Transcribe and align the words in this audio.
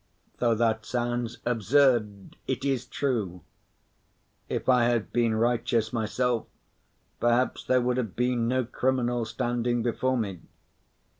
Though 0.39 0.55
that 0.55 0.83
sounds 0.83 1.37
absurd, 1.45 2.35
it 2.47 2.65
is 2.65 2.87
true. 2.87 3.43
If 4.49 4.67
I 4.67 4.85
had 4.85 5.13
been 5.13 5.35
righteous 5.35 5.93
myself, 5.93 6.47
perhaps 7.19 7.63
there 7.63 7.81
would 7.81 7.97
have 7.97 8.15
been 8.15 8.47
no 8.47 8.65
criminal 8.65 9.25
standing 9.25 9.83
before 9.83 10.17
me. 10.17 10.39